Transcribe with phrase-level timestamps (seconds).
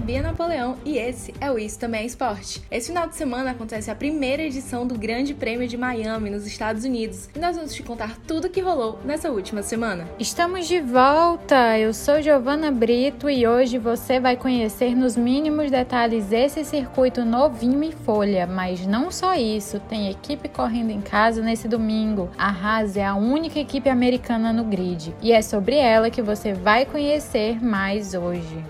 [0.00, 2.62] Bia Napoleão e esse é o Isso Também é Esporte.
[2.70, 6.84] Esse final de semana acontece a primeira edição do Grande Prêmio de Miami, nos Estados
[6.84, 10.08] Unidos, e nós vamos te contar tudo o que rolou nessa última semana.
[10.18, 11.78] Estamos de volta!
[11.78, 17.84] Eu sou Giovana Brito e hoje você vai conhecer nos mínimos detalhes esse circuito novinho
[17.84, 18.46] em folha.
[18.46, 22.30] Mas não só isso, tem equipe correndo em casa nesse domingo.
[22.38, 26.52] A Haas é a única equipe americana no grid e é sobre ela que você
[26.52, 28.64] vai conhecer mais hoje.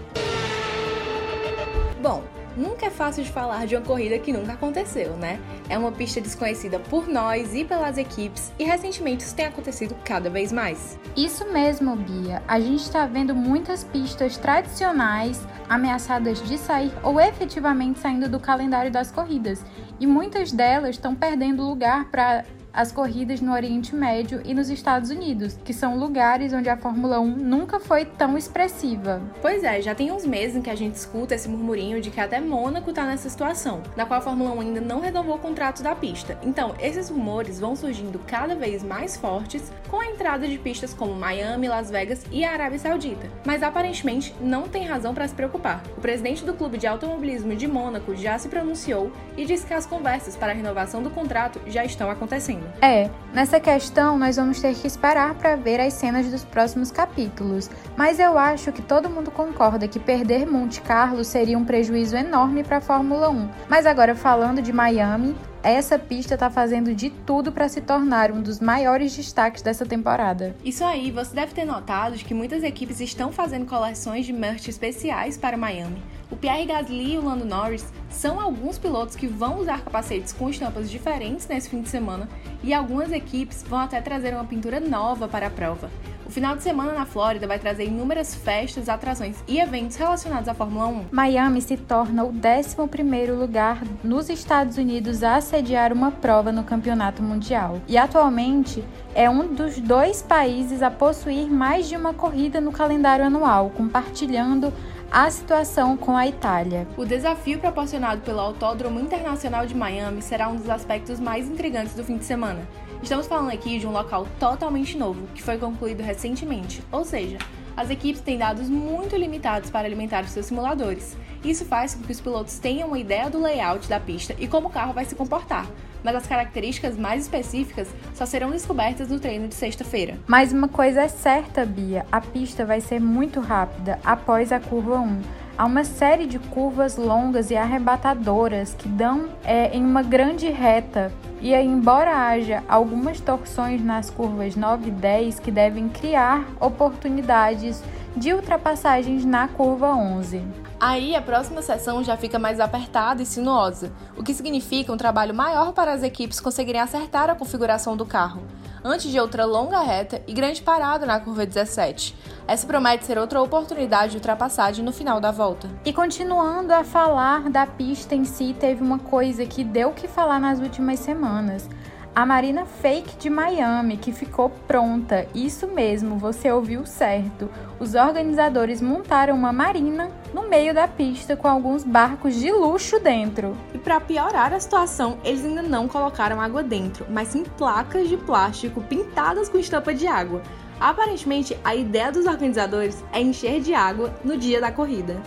[2.03, 2.25] Bom,
[2.57, 5.39] nunca é fácil de falar de uma corrida que nunca aconteceu, né?
[5.69, 10.31] É uma pista desconhecida por nós e pelas equipes e recentemente isso tem acontecido cada
[10.31, 10.99] vez mais.
[11.15, 12.43] Isso mesmo, Bia.
[12.49, 18.91] A gente está vendo muitas pistas tradicionais ameaçadas de sair ou efetivamente saindo do calendário
[18.91, 19.63] das corridas,
[20.01, 25.11] e muitas delas estão perdendo lugar para as corridas no Oriente Médio e nos Estados
[25.11, 29.21] Unidos, que são lugares onde a Fórmula 1 nunca foi tão expressiva.
[29.41, 32.21] Pois é, já tem uns meses em que a gente escuta esse murmurinho de que
[32.21, 35.83] até Mônaco está nessa situação, na qual a Fórmula 1 ainda não renovou o contrato
[35.83, 36.39] da pista.
[36.43, 41.15] Então, esses rumores vão surgindo cada vez mais fortes com a entrada de pistas como
[41.15, 43.29] Miami, Las Vegas e a Arábia Saudita.
[43.45, 45.83] Mas aparentemente não tem razão para se preocupar.
[45.97, 49.87] O presidente do clube de automobilismo de Mônaco já se pronunciou e disse que as
[49.87, 52.60] conversas para a renovação do contrato já estão acontecendo.
[52.81, 57.71] É, nessa questão nós vamos ter que esperar para ver as cenas dos próximos capítulos,
[57.97, 62.65] mas eu acho que todo mundo concorda que perder Monte Carlo seria um prejuízo enorme
[62.65, 63.49] para a Fórmula 1.
[63.69, 68.41] Mas agora falando de Miami, essa pista está fazendo de tudo para se tornar um
[68.41, 70.57] dos maiores destaques dessa temporada.
[70.65, 75.37] Isso aí, você deve ter notado que muitas equipes estão fazendo coleções de merch especiais
[75.37, 76.03] para Miami.
[76.41, 80.91] Pierre Gasly e o Lando Norris são alguns pilotos que vão usar capacetes com estampas
[80.91, 82.27] diferentes nesse fim de semana
[82.63, 85.91] e algumas equipes vão até trazer uma pintura nova para a prova.
[86.25, 90.55] O final de semana na Flórida vai trazer inúmeras festas, atrações e eventos relacionados à
[90.55, 91.07] Fórmula 1.
[91.11, 97.21] Miami se torna o 11º lugar nos Estados Unidos a sediar uma prova no Campeonato
[97.21, 97.81] Mundial.
[97.89, 103.25] E atualmente é um dos dois países a possuir mais de uma corrida no calendário
[103.25, 104.73] anual, compartilhando
[105.11, 106.87] a situação com a Itália.
[106.97, 112.05] O desafio proporcionado pelo Autódromo Internacional de Miami será um dos aspectos mais intrigantes do
[112.05, 112.61] fim de semana.
[113.03, 117.39] Estamos falando aqui de um local totalmente novo, que foi concluído recentemente, ou seja,
[117.81, 121.17] as equipes têm dados muito limitados para alimentar os seus simuladores.
[121.43, 124.69] Isso faz com que os pilotos tenham uma ideia do layout da pista e como
[124.69, 125.67] o carro vai se comportar,
[126.05, 130.19] mas as características mais específicas só serão descobertas no treino de sexta-feira.
[130.27, 135.01] Mas uma coisa é certa, Bia: a pista vai ser muito rápida após a curva
[135.01, 135.23] 1
[135.61, 141.13] há uma série de curvas longas e arrebatadoras que dão é, em uma grande reta.
[141.39, 147.83] E embora haja algumas torções nas curvas 9 e 10 que devem criar oportunidades
[148.17, 150.43] de ultrapassagens na curva 11.
[150.81, 155.35] Aí a próxima sessão já fica mais apertada e sinuosa, o que significa um trabalho
[155.35, 158.41] maior para as equipes conseguirem acertar a configuração do carro,
[158.85, 162.15] antes de outra longa reta e grande parada na curva 17.
[162.47, 165.69] Essa promete ser outra oportunidade de ultrapassagem no final da volta.
[165.85, 170.09] E continuando a falar da pista em si, teve uma coisa que deu o que
[170.09, 171.69] falar nas últimas semanas
[172.15, 175.27] a Marina Fake de Miami, que ficou pronta.
[175.35, 177.49] Isso mesmo, você ouviu certo.
[177.79, 183.57] Os organizadores montaram uma marina no meio da pista com alguns barcos de luxo dentro.
[183.73, 188.17] E para piorar a situação, eles ainda não colocaram água dentro, mas sim placas de
[188.17, 190.43] plástico pintadas com estampa de água.
[190.81, 195.21] Aparentemente, a ideia dos organizadores é encher de água no dia da corrida.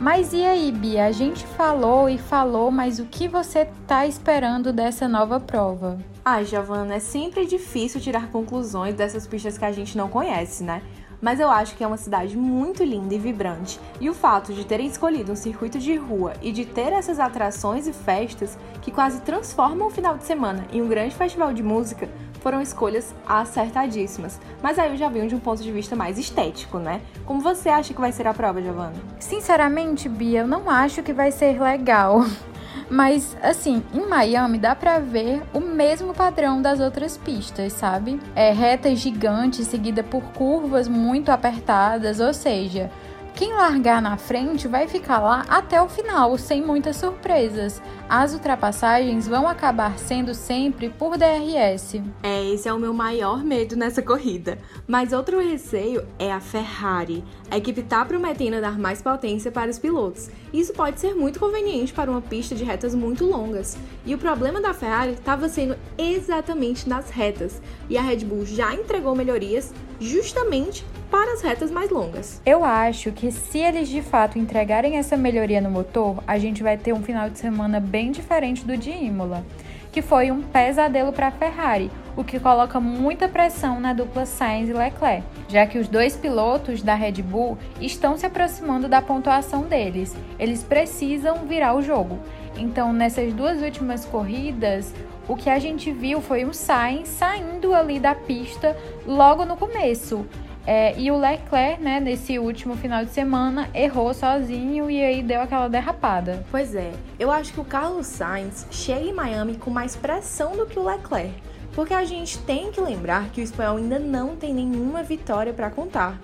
[0.00, 1.04] Mas e aí, Bia?
[1.04, 5.98] A gente falou e falou, mas o que você tá esperando dessa nova prova?
[6.24, 10.80] Ai, Giovana, é sempre difícil tirar conclusões dessas pistas que a gente não conhece, né?
[11.20, 14.64] Mas eu acho que é uma cidade muito linda e vibrante, e o fato de
[14.64, 19.20] terem escolhido um circuito de rua e de ter essas atrações e festas que quase
[19.20, 22.08] transformam o final de semana em um grande festival de música
[22.40, 24.40] foram escolhas acertadíssimas.
[24.62, 27.00] Mas aí eu já vi de um ponto de vista mais estético, né?
[27.24, 28.94] Como você acha que vai ser a prova, Giovanna?
[29.18, 32.24] Sinceramente, Bia, eu não acho que vai ser legal.
[32.90, 38.20] Mas, assim, em Miami dá pra ver o mesmo padrão das outras pistas, sabe?
[38.34, 42.90] É retas gigantes seguida por curvas muito apertadas, ou seja,
[43.34, 47.80] quem largar na frente vai ficar lá até o final, sem muitas surpresas.
[48.08, 52.02] As ultrapassagens vão acabar sendo sempre por DRS.
[52.22, 54.58] É, esse é o meu maior medo nessa corrida.
[54.86, 57.24] Mas outro receio é a Ferrari.
[57.50, 60.28] A equipe está prometendo dar mais potência para os pilotos.
[60.52, 63.76] Isso pode ser muito conveniente para uma pista de retas muito longas.
[64.04, 67.62] E o problema da Ferrari estava sendo exatamente nas retas.
[67.88, 72.40] E a Red Bull já entregou melhorias justamente para as retas mais longas.
[72.46, 76.76] Eu acho que se eles de fato entregarem essa melhoria no motor, a gente vai
[76.76, 79.44] ter um final de semana bem diferente do de Imola,
[79.90, 84.68] que foi um pesadelo para a Ferrari, o que coloca muita pressão na dupla Sainz
[84.68, 89.62] e Leclerc, já que os dois pilotos da Red Bull estão se aproximando da pontuação
[89.62, 90.16] deles.
[90.38, 92.18] Eles precisam virar o jogo.
[92.56, 94.92] Então, nessas duas últimas corridas,
[95.26, 100.26] o que a gente viu foi o Sainz saindo ali da pista logo no começo.
[100.66, 105.40] É, e o Leclerc, né, nesse último final de semana, errou sozinho e aí deu
[105.40, 106.44] aquela derrapada.
[106.50, 110.66] Pois é, eu acho que o Carlos Sainz chega em Miami com mais pressão do
[110.66, 111.32] que o Leclerc,
[111.74, 115.70] porque a gente tem que lembrar que o espanhol ainda não tem nenhuma vitória para
[115.70, 116.18] contar.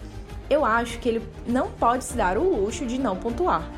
[0.51, 3.69] Eu acho que ele não pode se dar o luxo de não pontuar.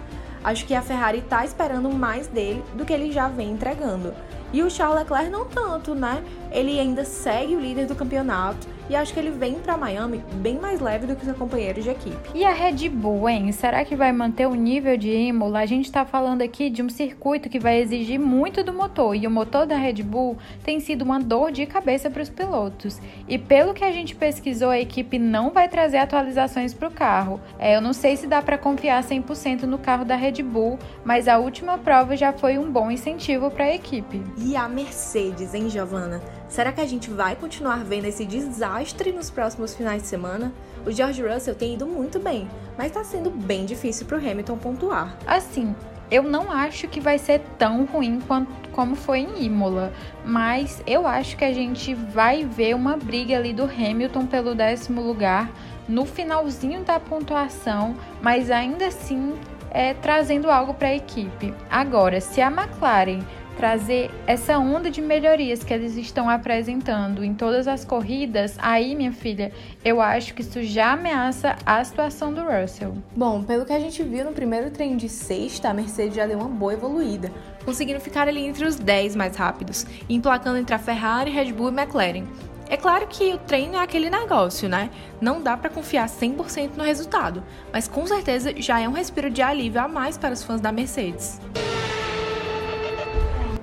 [0.43, 4.13] Acho que a Ferrari está esperando mais dele do que ele já vem entregando.
[4.53, 6.23] E o Charles Leclerc não tanto, né?
[6.51, 10.59] Ele ainda segue o líder do campeonato e acho que ele vem para Miami bem
[10.59, 12.31] mais leve do que seu companheiro de equipe.
[12.35, 13.53] E a Red Bull, hein?
[13.53, 15.61] Será que vai manter o nível de Imola?
[15.61, 19.27] A gente está falando aqui de um circuito que vai exigir muito do motor e
[19.27, 22.99] o motor da Red Bull tem sido uma dor de cabeça para os pilotos.
[23.29, 27.41] E pelo que a gente pesquisou, a equipe não vai trazer atualizações para o carro.
[27.59, 31.29] É, eu não sei se dá para confiar 100% no carro da Red Bull, mas
[31.29, 34.23] a última prova já foi um bom incentivo para a equipe.
[34.39, 36.23] E a Mercedes, hein, Giovana?
[36.49, 40.53] Será que a gente vai continuar vendo esse desastre nos próximos finais de semana?
[40.87, 44.57] O George Russell tem ido muito bem, mas está sendo bem difícil para o Hamilton
[44.57, 45.17] pontuar.
[45.27, 45.75] Assim,
[46.11, 49.93] eu não acho que vai ser tão ruim quanto, como foi em Imola,
[50.25, 55.03] mas eu acho que a gente vai ver uma briga ali do Hamilton pelo décimo
[55.03, 55.51] lugar
[55.87, 59.35] no finalzinho da pontuação, mas ainda assim
[59.71, 61.53] é, trazendo algo para a equipe.
[61.71, 63.21] Agora, se a McLaren
[63.59, 69.13] trazer essa onda de melhorias que eles estão apresentando em todas as corridas, aí, minha
[69.13, 69.51] filha,
[69.85, 72.97] eu acho que isso já ameaça a situação do Russell.
[73.17, 76.39] Bom, pelo que a gente viu no primeiro treino de sexta, a Mercedes já deu
[76.39, 77.33] uma boa evoluída,
[77.65, 81.81] conseguindo ficar ali entre os 10 mais rápidos, emplacando entre a Ferrari, Red Bull e
[81.81, 82.27] McLaren.
[82.71, 84.89] É claro que o treino é aquele negócio, né?
[85.21, 89.43] Não dá para confiar 100% no resultado, mas com certeza já é um respiro de
[89.43, 91.41] alívio a mais para os fãs da Mercedes.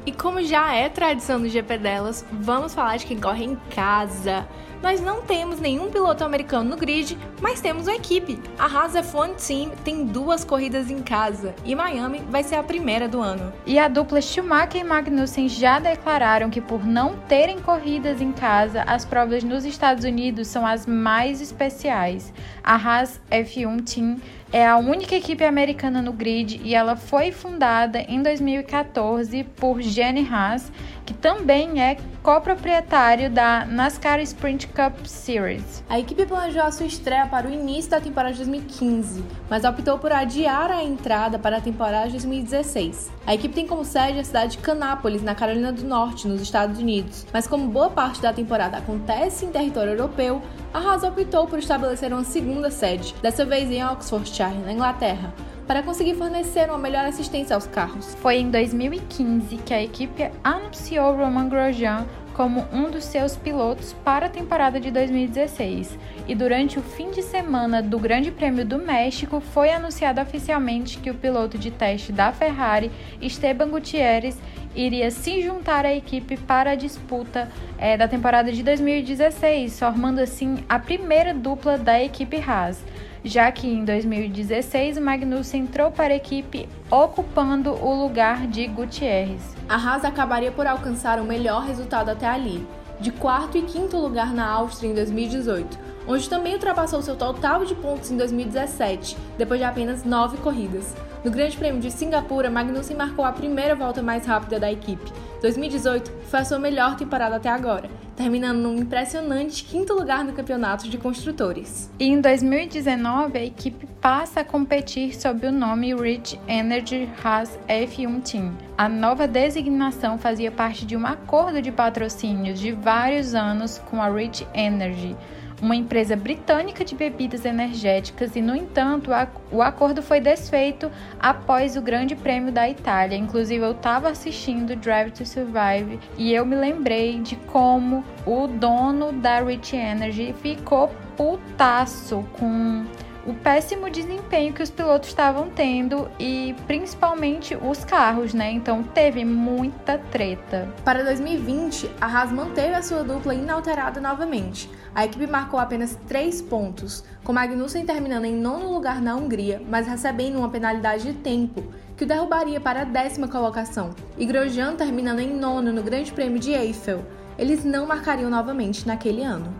[0.05, 4.47] E como já é tradição do GP delas, vamos falar de quem corre em casa.
[4.85, 8.39] Nós não temos nenhum piloto americano no grid, mas temos uma equipe.
[8.59, 13.07] A Haas F1 Team tem duas corridas em casa e Miami vai ser a primeira
[13.07, 13.51] do ano.
[13.65, 18.83] E a dupla Schumacher e Magnussen já declararam que por não terem corridas em casa,
[18.83, 22.31] as provas nos Estados Unidos são as mais especiais.
[22.63, 24.17] A Haas F1 Team
[24.55, 30.25] é a única equipe americana no grid e ela foi fundada em 2014 por Jenny
[30.31, 30.71] Haas,
[31.05, 35.83] que também é coproprietário da NASCAR Sprint Cup Series.
[35.87, 39.99] A equipe planejou a sua estreia para o início da temporada de 2015, mas optou
[39.99, 43.11] por adiar a entrada para a temporada de 2016.
[43.27, 46.79] A equipe tem como sede a cidade de Canápolis, na Carolina do Norte, nos Estados
[46.79, 50.41] Unidos, mas como boa parte da temporada acontece em território europeu,
[50.73, 55.33] a Haas optou por estabelecer uma segunda sede, dessa vez em Oxfordshire, na Inglaterra
[55.67, 58.15] para conseguir fornecer uma melhor assistência aos carros.
[58.15, 62.05] Foi em 2015 que a equipe anunciou Roman Grosjean
[62.35, 65.97] como um dos seus pilotos para a temporada de 2016.
[66.27, 71.09] E durante o fim de semana do Grande Prêmio do México, foi anunciado oficialmente que
[71.09, 72.91] o piloto de teste da Ferrari,
[73.21, 74.37] Esteban Gutierrez,
[74.75, 80.57] iria se juntar à equipe para a disputa é, da temporada de 2016, formando assim
[80.67, 82.83] a primeira dupla da equipe Haas
[83.25, 89.41] já que em 2016 Magnussen entrou para a equipe ocupando o lugar de Gutierrez.
[89.67, 92.65] A Haas acabaria por alcançar o melhor resultado até ali,
[92.99, 97.75] de quarto e quinto lugar na Áustria em 2018, onde também ultrapassou seu total de
[97.75, 100.93] pontos em 2017, depois de apenas nove corridas.
[101.23, 105.11] No Grande Prêmio de Singapura, Magnussen marcou a primeira volta mais rápida da equipe.
[105.41, 110.87] 2018 foi a sua melhor temporada até agora, terminando num impressionante quinto lugar no campeonato
[110.87, 111.89] de construtores.
[111.99, 118.21] E em 2019, a equipe passa a competir sob o nome Rich Energy Haas F1
[118.21, 118.53] Team.
[118.77, 124.09] A nova designação fazia parte de um acordo de patrocínio de vários anos com a
[124.09, 125.15] Rich Energy
[125.61, 129.11] uma empresa britânica de bebidas energéticas, e, no entanto,
[129.51, 133.17] o acordo foi desfeito após o Grande Prêmio da Itália.
[133.17, 139.11] Inclusive, eu estava assistindo Drive to Survive e eu me lembrei de como o dono
[139.11, 142.83] da Rich Energy ficou putaço com
[143.25, 148.51] o péssimo desempenho que os pilotos estavam tendo e principalmente os carros, né?
[148.51, 150.69] Então teve muita treta.
[150.83, 154.69] Para 2020, a Haas manteve a sua dupla inalterada novamente.
[154.93, 159.87] A equipe marcou apenas três pontos, com Magnussen terminando em nono lugar na Hungria, mas
[159.87, 161.63] recebendo uma penalidade de tempo
[161.97, 166.39] que o derrubaria para a décima colocação, e Grosjean terminando em nono no Grande Prêmio
[166.39, 167.03] de Eiffel.
[167.37, 169.53] Eles não marcariam novamente naquele ano.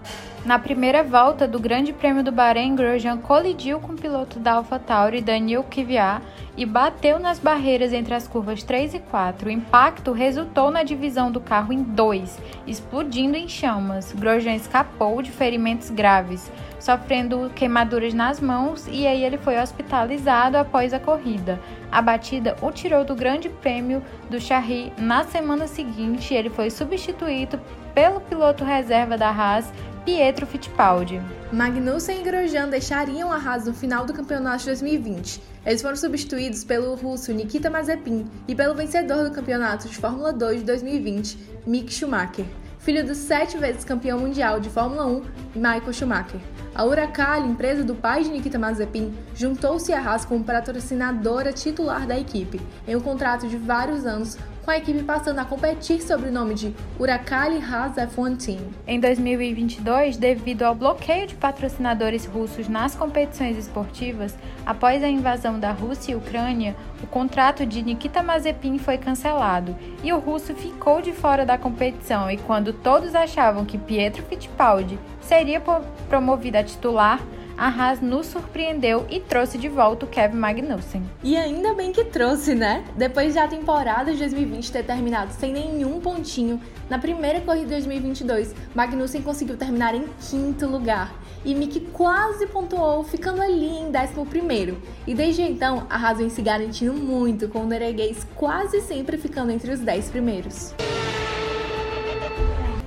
[0.46, 5.20] Na primeira volta do Grande Prêmio do Bahrein, Grosjean colidiu com o piloto da AlphaTauri,
[5.20, 6.22] Daniel Kvyat,
[6.56, 9.50] e bateu nas barreiras entre as curvas 3 e 4.
[9.50, 12.38] O impacto resultou na divisão do carro em dois,
[12.68, 14.14] explodindo em chamas.
[14.14, 20.94] Grosjean escapou de ferimentos graves, sofrendo queimaduras nas mãos e aí ele foi hospitalizado após
[20.94, 21.60] a corrida.
[21.92, 24.94] A batida o tirou do Grande Prêmio do Charry.
[24.96, 27.60] Na semana seguinte, ele foi substituído
[27.96, 29.72] pelo piloto reserva da Haas,
[30.06, 31.20] Pietro Fittipaldi.
[31.52, 35.42] Magnussen e Grosjean deixariam a Haas no final do campeonato de 2020.
[35.66, 40.60] Eles foram substituídos pelo russo Nikita Mazepin e pelo vencedor do campeonato de Fórmula 2
[40.60, 42.46] de 2020, Mick Schumacher,
[42.78, 45.24] filho do sete vezes campeão mundial de Fórmula 1,
[45.56, 46.40] Michael Schumacher.
[46.76, 52.20] A Uralkali, empresa do pai de Nikita Mazepin, juntou-se à Haas como patrocinadora titular da
[52.20, 56.32] equipe, em um contrato de vários anos com a equipe passando a competir sob o
[56.32, 58.62] nome de Uralkali Haas F1 Team.
[58.88, 65.72] Em 2022, devido ao bloqueio de patrocinadores russos nas competições esportivas, após a invasão da
[65.72, 71.14] Rússia e Ucrânia, o contrato de Nikita Mazepin foi cancelado e o russo ficou de
[71.14, 72.32] fora da competição.
[72.32, 75.62] E quando todos achavam que Pietro Fittipaldi seria
[76.10, 77.22] promovido a titular,
[77.58, 81.04] a Haas nos surpreendeu e trouxe de volta o Kevin Magnussen.
[81.24, 82.84] E ainda bem que trouxe, né?
[82.96, 86.60] Depois da temporada de 2020 ter terminado sem nenhum pontinho,
[86.90, 91.14] na primeira corrida de 2022, Magnussen conseguiu terminar em quinto lugar.
[91.44, 94.82] E Mick quase pontuou, ficando ali em décimo primeiro.
[95.08, 99.52] E desde então, a Haas vem se garantindo muito, com o norueguês quase sempre ficando
[99.52, 100.74] entre os dez primeiros.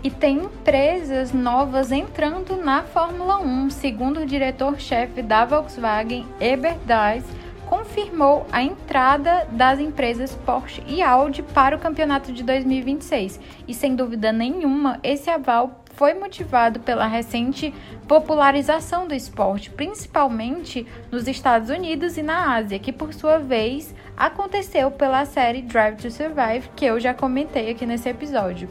[0.09, 3.69] E tem empresas novas entrando na Fórmula 1.
[3.69, 7.27] Segundo o diretor-chefe da Volkswagen, Herbert Dies,
[7.67, 13.39] confirmou a entrada das empresas Porsche e Audi para o campeonato de 2026.
[13.69, 17.75] E sem dúvida nenhuma, esse aval foi motivado pela recente
[18.07, 24.91] popularização do esporte, principalmente nos Estados Unidos e na Ásia, que por sua vez aconteceu
[24.91, 28.71] pela série Drive to Survive, que eu já comentei aqui nesse episódio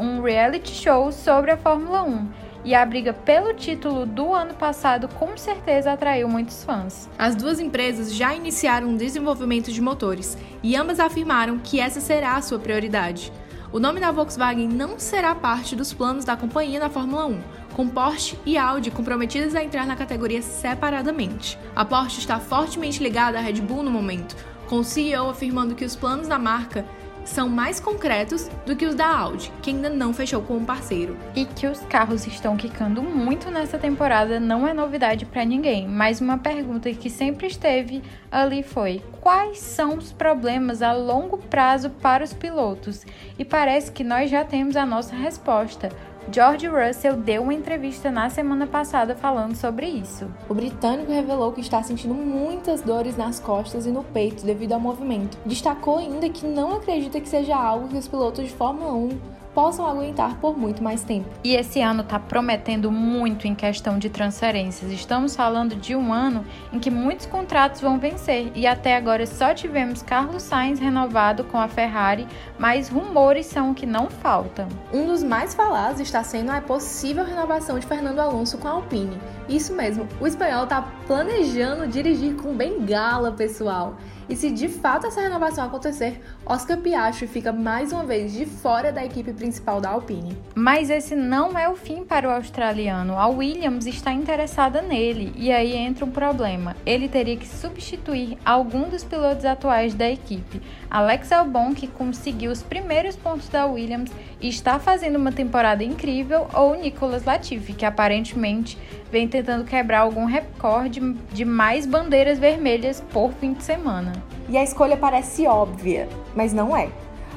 [0.00, 2.28] um reality show sobre a Fórmula 1.
[2.64, 7.08] E a briga pelo título do ano passado com certeza atraiu muitos fãs.
[7.18, 12.36] As duas empresas já iniciaram o desenvolvimento de motores e ambas afirmaram que essa será
[12.36, 13.32] a sua prioridade.
[13.72, 17.40] O nome da Volkswagen não será parte dos planos da companhia na Fórmula 1,
[17.74, 21.58] com Porsche e Audi comprometidas a entrar na categoria separadamente.
[21.76, 24.36] A Porsche está fortemente ligada à Red Bull no momento,
[24.68, 26.84] com o CEO afirmando que os planos da marca
[27.24, 31.16] são mais concretos do que os da Audi, que ainda não fechou com um parceiro.
[31.34, 36.20] E que os carros estão quicando muito nessa temporada não é novidade para ninguém, mas
[36.20, 42.24] uma pergunta que sempre esteve ali foi: quais são os problemas a longo prazo para
[42.24, 43.04] os pilotos?
[43.38, 45.90] E parece que nós já temos a nossa resposta.
[46.32, 50.30] George Russell deu uma entrevista na semana passada falando sobre isso.
[50.48, 54.80] O britânico revelou que está sentindo muitas dores nas costas e no peito devido ao
[54.80, 55.38] movimento.
[55.44, 59.86] Destacou ainda que não acredita que seja algo que os pilotos de Fórmula 1 possam
[59.86, 61.28] aguentar por muito mais tempo.
[61.44, 64.90] E esse ano está prometendo muito em questão de transferências.
[64.90, 69.52] Estamos falando de um ano em que muitos contratos vão vencer e até agora só
[69.52, 72.26] tivemos Carlos Sainz renovado com a Ferrari,
[72.58, 74.66] mas rumores são o que não faltam.
[74.94, 79.20] Um dos mais falados está sendo a possível renovação de Fernando Alonso com a Alpine.
[79.46, 83.96] Isso mesmo, o espanhol está planejando dirigir com bengala, pessoal.
[84.30, 88.92] E se de fato essa renovação acontecer, Oscar Piastri fica mais uma vez de fora
[88.92, 89.49] da equipe principal
[89.80, 90.36] da Alpine.
[90.54, 93.18] Mas esse não é o fim para o australiano.
[93.18, 96.76] A Williams está interessada nele e aí entra um problema.
[96.86, 100.60] Ele teria que substituir algum dos pilotos atuais da equipe.
[100.90, 106.48] Alex Albon, que conseguiu os primeiros pontos da Williams e está fazendo uma temporada incrível,
[106.52, 108.78] ou Nicolas Latifi, que aparentemente
[109.10, 111.00] vem tentando quebrar algum recorde
[111.32, 114.12] de mais bandeiras vermelhas por fim de semana.
[114.48, 116.88] E a escolha parece óbvia, mas não é.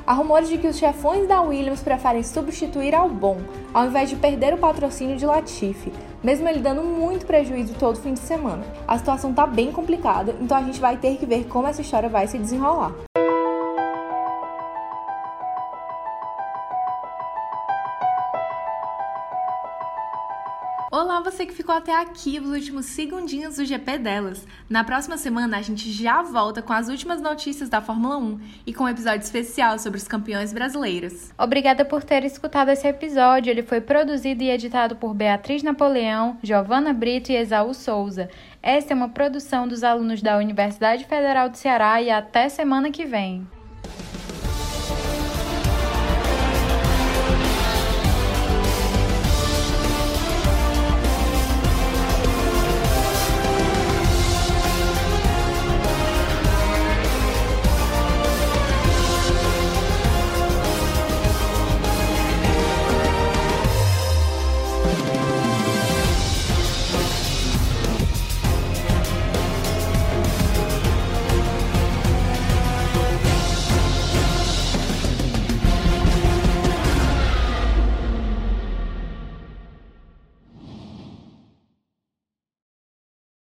[0.06, 3.38] Há rumores de que os chefões da Williams preferem substituir Albon,
[3.74, 8.14] ao invés de perder o patrocínio de Latifi, mesmo ele dando muito prejuízo todo fim
[8.14, 8.66] de semana.
[8.86, 12.10] A situação está bem complicada, então a gente vai ter que ver como essa história
[12.10, 12.92] vai se desenrolar.
[21.24, 24.46] Você que ficou até aqui os últimos segundinhos do GP delas.
[24.70, 28.74] Na próxima semana a gente já volta com as últimas notícias da Fórmula 1 e
[28.74, 31.32] com um episódio especial sobre os campeões brasileiros.
[31.38, 33.50] Obrigada por ter escutado esse episódio.
[33.50, 38.30] Ele foi produzido e editado por Beatriz Napoleão, Giovana Brito e Exaú Souza.
[38.62, 43.06] Esta é uma produção dos alunos da Universidade Federal do Ceará e até semana que
[43.06, 43.48] vem.